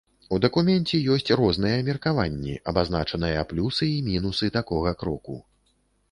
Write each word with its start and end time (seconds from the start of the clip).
У 0.35 0.37
дакуменце 0.43 0.99
ёсць 1.15 1.27
розныя 1.41 1.75
меркаванні, 1.89 2.55
абазначаныя 2.71 3.43
плюсы 3.51 3.89
і 3.97 4.01
мінусы 4.07 4.49
такога 4.57 4.95
кроку. 5.03 5.37